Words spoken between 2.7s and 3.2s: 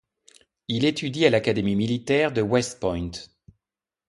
Point.